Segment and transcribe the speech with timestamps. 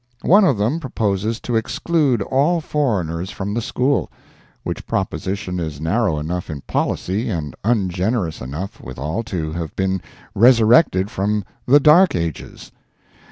[0.23, 6.49] One of them proposes to exclude all foreigners from the school—which proposition is narrow enough
[6.49, 10.01] in policy, and ungenerous enough, withal, to have been
[10.33, 12.71] resurrected from the dark ages.